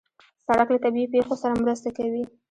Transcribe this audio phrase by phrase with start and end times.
[0.45, 2.23] سړک له طبیعي پېښو سره مرسته کوي.